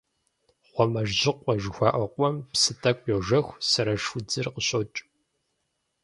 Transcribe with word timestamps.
«Гъуамэжьыкъуэ» 0.73 1.53
жыхуаӀэ 1.61 2.05
къуэм 2.13 2.35
псы 2.51 2.71
тӀэкӀу 2.81 3.09
йожэх, 3.11 3.47
сэрэш 3.69 4.03
удзыр 4.17 4.47
къыщокӀ. 4.53 4.99